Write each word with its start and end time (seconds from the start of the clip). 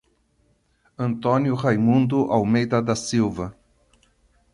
Antônio 0.97 1.53
Raimundo 1.53 2.21
Almeida 2.31 2.81
da 2.81 2.95
Silva 2.95 3.55